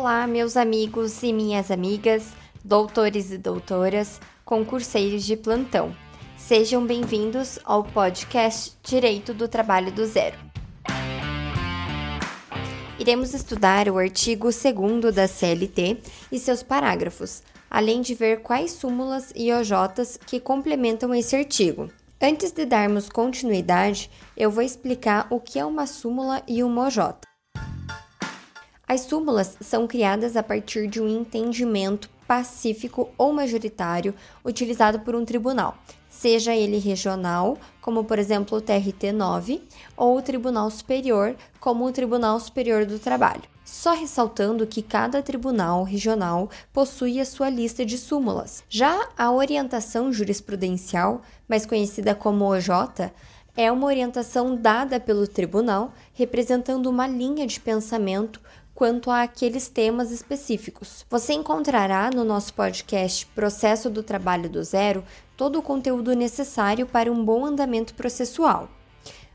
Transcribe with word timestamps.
Olá, 0.00 0.28
meus 0.28 0.56
amigos 0.56 1.24
e 1.24 1.32
minhas 1.32 1.72
amigas, 1.72 2.28
doutores 2.64 3.32
e 3.32 3.36
doutoras, 3.36 4.20
concurseiros 4.44 5.24
de 5.24 5.36
plantão. 5.36 5.92
Sejam 6.36 6.86
bem-vindos 6.86 7.58
ao 7.64 7.82
podcast 7.82 8.76
Direito 8.80 9.34
do 9.34 9.48
Trabalho 9.48 9.90
do 9.90 10.06
Zero. 10.06 10.38
Iremos 12.96 13.34
estudar 13.34 13.88
o 13.88 13.98
artigo 13.98 14.50
2 14.50 15.12
da 15.12 15.26
CLT 15.26 15.98
e 16.30 16.38
seus 16.38 16.62
parágrafos, 16.62 17.42
além 17.68 18.00
de 18.00 18.14
ver 18.14 18.40
quais 18.40 18.70
súmulas 18.70 19.32
e 19.34 19.52
OJs 19.52 20.20
que 20.24 20.38
complementam 20.38 21.12
esse 21.12 21.34
artigo. 21.34 21.90
Antes 22.22 22.52
de 22.52 22.64
darmos 22.64 23.08
continuidade, 23.08 24.08
eu 24.36 24.48
vou 24.48 24.62
explicar 24.62 25.26
o 25.28 25.40
que 25.40 25.58
é 25.58 25.64
uma 25.64 25.88
súmula 25.88 26.40
e 26.46 26.62
uma 26.62 26.86
OJ. 26.86 27.27
As 28.88 29.02
súmulas 29.02 29.58
são 29.60 29.86
criadas 29.86 30.34
a 30.34 30.42
partir 30.42 30.88
de 30.88 30.98
um 30.98 31.06
entendimento 31.06 32.08
pacífico 32.26 33.10
ou 33.18 33.34
majoritário 33.34 34.14
utilizado 34.42 35.00
por 35.00 35.14
um 35.14 35.26
tribunal, 35.26 35.76
seja 36.08 36.56
ele 36.56 36.78
regional, 36.78 37.58
como 37.82 38.04
por 38.04 38.18
exemplo 38.18 38.56
o 38.56 38.62
TRT9, 38.62 39.60
ou 39.94 40.16
o 40.16 40.22
Tribunal 40.22 40.70
Superior, 40.70 41.36
como 41.60 41.84
o 41.84 41.92
Tribunal 41.92 42.40
Superior 42.40 42.86
do 42.86 42.98
Trabalho. 42.98 43.42
Só 43.62 43.92
ressaltando 43.92 44.66
que 44.66 44.80
cada 44.80 45.22
tribunal 45.22 45.84
regional 45.84 46.48
possui 46.72 47.20
a 47.20 47.26
sua 47.26 47.50
lista 47.50 47.84
de 47.84 47.98
súmulas. 47.98 48.64
Já 48.70 49.10
a 49.18 49.30
orientação 49.30 50.10
jurisprudencial, 50.10 51.20
mais 51.46 51.66
conhecida 51.66 52.14
como 52.14 52.46
OJ, 52.46 52.70
é 53.54 53.70
uma 53.70 53.86
orientação 53.86 54.54
dada 54.54 54.98
pelo 54.98 55.26
tribunal 55.26 55.92
representando 56.14 56.86
uma 56.86 57.06
linha 57.06 57.46
de 57.46 57.60
pensamento 57.60 58.40
quanto 58.78 59.10
a 59.10 59.22
aqueles 59.22 59.66
temas 59.66 60.12
específicos. 60.12 61.04
Você 61.10 61.32
encontrará 61.32 62.10
no 62.14 62.22
nosso 62.22 62.54
podcast 62.54 63.26
Processo 63.34 63.90
do 63.90 64.04
Trabalho 64.04 64.48
do 64.48 64.62
Zero 64.62 65.02
todo 65.36 65.58
o 65.58 65.62
conteúdo 65.62 66.14
necessário 66.14 66.86
para 66.86 67.10
um 67.10 67.24
bom 67.24 67.44
andamento 67.44 67.92
processual. 67.94 68.68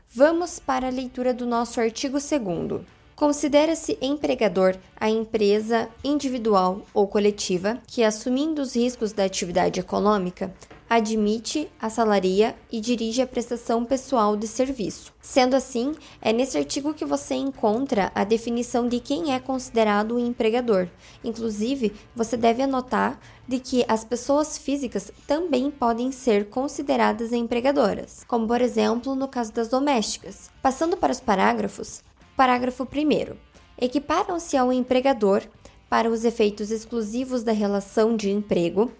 Vamos 0.08 0.58
para 0.58 0.86
a 0.86 0.90
leitura 0.90 1.34
do 1.34 1.44
nosso 1.44 1.78
artigo 1.78 2.16
2. 2.16 2.86
Considera-se 3.14 3.98
empregador 4.00 4.76
a 4.96 5.10
empresa 5.10 5.90
individual 6.02 6.80
ou 6.94 7.06
coletiva 7.06 7.82
que, 7.86 8.02
assumindo 8.02 8.62
os 8.62 8.74
riscos 8.74 9.12
da 9.12 9.24
atividade 9.24 9.78
econômica, 9.78 10.54
admite, 10.88 11.68
assalaria 11.80 12.54
e 12.70 12.80
dirige 12.80 13.22
a 13.22 13.26
prestação 13.26 13.84
pessoal 13.84 14.36
de 14.36 14.46
serviço. 14.46 15.12
Sendo 15.20 15.54
assim, 15.54 15.94
é 16.20 16.32
nesse 16.32 16.58
artigo 16.58 16.94
que 16.94 17.04
você 17.04 17.34
encontra 17.34 18.12
a 18.14 18.24
definição 18.24 18.86
de 18.88 19.00
quem 19.00 19.34
é 19.34 19.40
considerado 19.40 20.16
o 20.16 20.20
empregador. 20.20 20.88
Inclusive, 21.22 21.92
você 22.14 22.36
deve 22.36 22.62
anotar 22.62 23.18
de 23.46 23.58
que 23.58 23.84
as 23.88 24.04
pessoas 24.04 24.56
físicas 24.56 25.10
também 25.26 25.70
podem 25.70 26.12
ser 26.12 26.48
consideradas 26.48 27.32
empregadoras, 27.32 28.24
como 28.26 28.46
por 28.46 28.60
exemplo 28.60 29.14
no 29.14 29.28
caso 29.28 29.52
das 29.52 29.68
domésticas. 29.68 30.50
Passando 30.62 30.96
para 30.96 31.12
os 31.12 31.20
parágrafos, 31.20 32.02
parágrafo 32.36 32.84
1 32.84 33.36
equiparam-se 33.78 34.56
ao 34.56 34.72
empregador 34.72 35.42
para 35.88 36.08
os 36.08 36.24
efeitos 36.24 36.70
exclusivos 36.70 37.42
da 37.42 37.52
relação 37.52 38.16
de 38.16 38.30
emprego 38.30 38.90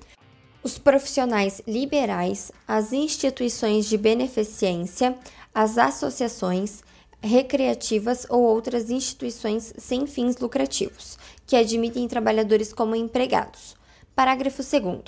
os 0.65 0.79
profissionais 0.79 1.61
liberais, 1.69 2.51
as 2.67 2.91
instituições 2.95 3.84
de 3.84 3.98
beneficência, 3.98 5.15
as 5.55 5.77
associações 5.77 6.83
recreativas 7.23 8.27
ou 8.31 8.43
outras 8.43 8.91
instituições 8.91 9.75
sem 9.77 10.07
fins 10.07 10.39
lucrativos, 10.39 11.19
que 11.47 11.55
admitem 11.55 12.09
trabalhadores 12.09 12.73
como 12.73 12.97
empregados. 12.97 13.77
Parágrafo 14.17 14.62
2. 14.62 15.03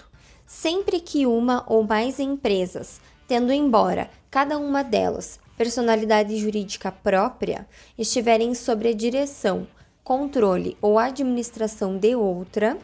Sempre 0.47 1.01
que 1.01 1.27
uma 1.27 1.65
ou 1.67 1.83
mais 1.83 2.21
empresas, 2.21 3.01
tendo 3.27 3.51
embora 3.51 4.11
cada 4.31 4.59
uma 4.59 4.85
delas 4.85 5.41
personalidade 5.57 6.37
jurídica 6.37 6.93
própria, 6.93 7.67
estiverem 7.97 8.55
sob 8.55 8.87
a 8.87 8.93
direção, 8.93 9.67
controle 10.05 10.77
ou 10.83 10.99
administração 10.99 11.97
de 11.97 12.15
outra, 12.15 12.77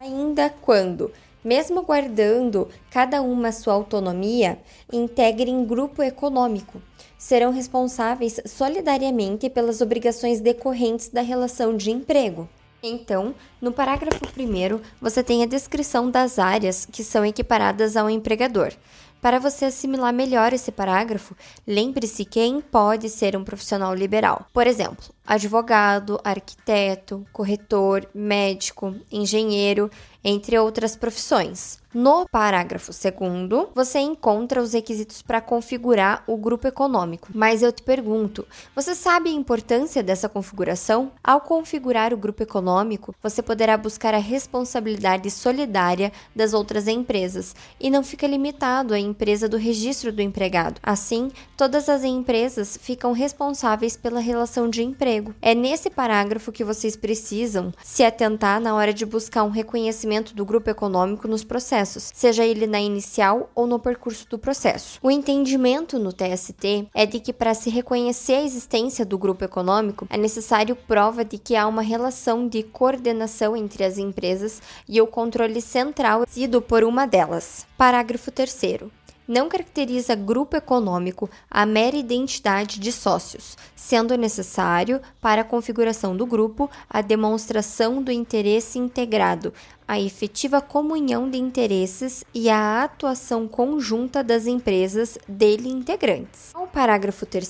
ainda 0.00 0.50
quando 0.50 1.12
mesmo 1.44 1.82
guardando 1.82 2.68
cada 2.90 3.22
uma 3.22 3.52
sua 3.52 3.74
autonomia, 3.74 4.58
integrem 4.92 5.64
grupo 5.64 6.02
econômico. 6.02 6.82
Serão 7.16 7.50
responsáveis 7.50 8.40
solidariamente 8.46 9.50
pelas 9.50 9.80
obrigações 9.80 10.40
decorrentes 10.40 11.08
da 11.08 11.20
relação 11.20 11.76
de 11.76 11.90
emprego. 11.90 12.48
Então, 12.82 13.34
no 13.60 13.72
parágrafo 13.72 14.24
1, 14.24 14.80
você 15.00 15.22
tem 15.22 15.42
a 15.42 15.46
descrição 15.46 16.08
das 16.08 16.38
áreas 16.38 16.86
que 16.86 17.02
são 17.02 17.26
equiparadas 17.26 17.96
ao 17.96 18.08
empregador. 18.08 18.72
Para 19.20 19.40
você 19.40 19.64
assimilar 19.64 20.12
melhor 20.12 20.52
esse 20.52 20.70
parágrafo, 20.70 21.36
lembre-se 21.66 22.24
quem 22.24 22.60
pode 22.60 23.08
ser 23.08 23.36
um 23.36 23.42
profissional 23.42 23.92
liberal. 23.92 24.46
Por 24.52 24.66
exemplo, 24.66 25.04
advogado, 25.26 26.20
arquiteto, 26.22 27.26
corretor, 27.32 28.08
médico, 28.14 28.94
engenheiro, 29.10 29.90
entre 30.22 30.56
outras 30.58 30.94
profissões. 30.94 31.80
No 31.94 32.26
parágrafo 32.30 32.92
segundo, 32.92 33.70
você 33.74 33.98
encontra 33.98 34.60
os 34.60 34.74
requisitos 34.74 35.22
para 35.22 35.40
configurar 35.40 36.22
o 36.26 36.36
grupo 36.36 36.68
econômico. 36.68 37.28
Mas 37.34 37.62
eu 37.62 37.72
te 37.72 37.82
pergunto, 37.82 38.46
você 38.76 38.94
sabe 38.94 39.30
a 39.30 39.32
importância 39.32 40.02
dessa 40.02 40.28
configuração? 40.28 41.10
Ao 41.24 41.40
configurar 41.40 42.12
o 42.12 42.16
grupo 42.18 42.42
econômico, 42.42 43.14
você 43.22 43.40
poderá 43.40 43.74
buscar 43.78 44.12
a 44.12 44.18
responsabilidade 44.18 45.30
solidária 45.30 46.12
das 46.36 46.52
outras 46.52 46.86
empresas 46.86 47.56
e 47.80 47.88
não 47.88 48.04
fica 48.04 48.26
limitado 48.26 48.92
à 48.92 48.98
empresa 48.98 49.48
do 49.48 49.56
registro 49.56 50.12
do 50.12 50.20
empregado. 50.20 50.78
Assim, 50.82 51.30
todas 51.56 51.88
as 51.88 52.04
empresas 52.04 52.78
ficam 52.80 53.12
responsáveis 53.12 53.96
pela 53.96 54.20
relação 54.20 54.68
de 54.68 54.82
emprego. 54.82 55.34
É 55.40 55.54
nesse 55.54 55.88
parágrafo 55.88 56.52
que 56.52 56.64
vocês 56.64 56.96
precisam 56.96 57.72
se 57.82 58.04
atentar 58.04 58.60
na 58.60 58.74
hora 58.74 58.92
de 58.92 59.06
buscar 59.06 59.42
um 59.44 59.50
reconhecimento 59.50 60.34
do 60.34 60.44
grupo 60.44 60.68
econômico 60.68 61.26
nos 61.26 61.42
processos, 61.78 62.10
seja 62.14 62.44
ele 62.44 62.66
na 62.66 62.80
inicial 62.80 63.50
ou 63.54 63.66
no 63.66 63.78
percurso 63.78 64.28
do 64.28 64.38
processo. 64.38 64.98
O 65.02 65.10
entendimento 65.10 65.98
no 65.98 66.12
TST 66.12 66.88
é 66.94 67.06
de 67.06 67.20
que 67.20 67.32
para 67.32 67.54
se 67.54 67.70
reconhecer 67.70 68.34
a 68.34 68.42
existência 68.42 69.04
do 69.04 69.16
grupo 69.16 69.44
econômico 69.44 70.06
é 70.10 70.16
necessário 70.16 70.74
prova 70.74 71.24
de 71.24 71.38
que 71.38 71.54
há 71.54 71.66
uma 71.66 71.82
relação 71.82 72.48
de 72.48 72.62
coordenação 72.62 73.56
entre 73.56 73.84
as 73.84 73.98
empresas 73.98 74.60
e 74.88 75.00
o 75.00 75.06
controle 75.06 75.60
central 75.60 76.24
sido 76.28 76.60
por 76.60 76.82
uma 76.82 77.06
delas. 77.06 77.66
Parágrafo 77.76 78.30
3 78.30 78.88
não 79.28 79.46
caracteriza 79.46 80.14
grupo 80.14 80.56
econômico 80.56 81.28
a 81.50 81.66
mera 81.66 81.94
identidade 81.94 82.80
de 82.80 82.90
sócios, 82.90 83.58
sendo 83.76 84.16
necessário, 84.16 85.02
para 85.20 85.42
a 85.42 85.44
configuração 85.44 86.16
do 86.16 86.24
grupo, 86.24 86.70
a 86.88 87.02
demonstração 87.02 88.02
do 88.02 88.10
interesse 88.10 88.78
integrado, 88.78 89.52
a 89.86 90.00
efetiva 90.00 90.60
comunhão 90.60 91.30
de 91.30 91.38
interesses 91.38 92.24
e 92.34 92.48
a 92.48 92.82
atuação 92.82 93.48
conjunta 93.48 94.22
das 94.22 94.46
empresas 94.46 95.18
dele 95.26 95.68
integrantes. 95.70 96.52
O 96.54 96.66
parágrafo 96.66 97.24
3 97.24 97.48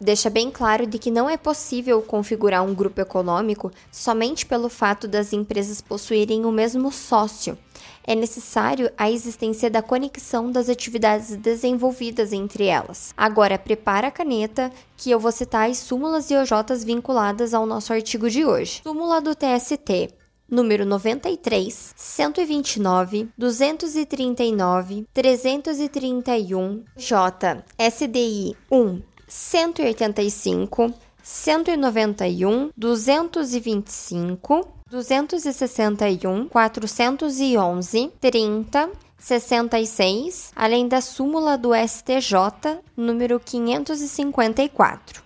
deixa 0.00 0.30
bem 0.30 0.50
claro 0.50 0.86
de 0.86 0.98
que 0.98 1.10
não 1.10 1.28
é 1.28 1.36
possível 1.36 2.02
configurar 2.02 2.64
um 2.64 2.74
grupo 2.74 3.00
econômico 3.00 3.70
somente 3.90 4.46
pelo 4.46 4.68
fato 4.68 5.08
das 5.08 5.32
empresas 5.32 5.80
possuírem 5.80 6.44
o 6.44 6.52
mesmo 6.52 6.90
sócio 6.92 7.58
é 8.04 8.14
necessário 8.14 8.90
a 8.96 9.10
existência 9.10 9.70
da 9.70 9.82
conexão 9.82 10.50
das 10.50 10.68
atividades 10.68 11.36
desenvolvidas 11.36 12.32
entre 12.32 12.64
elas. 12.64 13.12
Agora, 13.16 13.58
prepara 13.58 14.08
a 14.08 14.10
caneta 14.10 14.70
que 14.96 15.10
eu 15.10 15.20
vou 15.20 15.32
citar 15.32 15.70
as 15.70 15.78
súmulas 15.78 16.30
e 16.30 16.36
OJs 16.36 16.84
vinculadas 16.84 17.54
ao 17.54 17.66
nosso 17.66 17.92
artigo 17.92 18.28
de 18.28 18.44
hoje. 18.44 18.80
Súmula 18.82 19.20
do 19.20 19.34
TST 19.34 20.22
número 20.52 20.84
93, 20.84 21.94
129, 21.96 23.30
239, 23.38 25.06
331, 25.14 26.84
J, 26.94 27.64
SDI 27.78 28.54
1, 28.70 29.02
185, 29.26 30.92
191, 31.22 32.70
225, 32.76 34.81
261, 34.92 36.48
411, 36.48 38.12
30, 38.20 38.90
66, 39.18 40.52
além 40.54 40.86
da 40.86 41.00
súmula 41.00 41.56
do 41.56 41.70
STJ 41.74 42.78
número 42.94 43.40
554. 43.40 45.22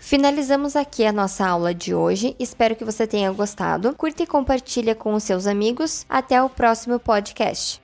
Finalizamos 0.00 0.74
aqui 0.74 1.04
a 1.04 1.12
nossa 1.12 1.46
aula 1.46 1.74
de 1.74 1.94
hoje. 1.94 2.34
Espero 2.38 2.74
que 2.74 2.84
você 2.84 3.06
tenha 3.06 3.30
gostado. 3.30 3.94
Curta 3.94 4.22
e 4.22 4.26
compartilha 4.26 4.94
com 4.94 5.12
os 5.12 5.22
seus 5.22 5.46
amigos. 5.46 6.06
Até 6.08 6.42
o 6.42 6.48
próximo 6.48 6.98
podcast. 6.98 7.82